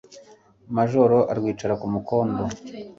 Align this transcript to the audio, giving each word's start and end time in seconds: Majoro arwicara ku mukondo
Majoro 0.77 1.17
arwicara 1.31 1.73
ku 1.81 1.87
mukondo 1.93 2.43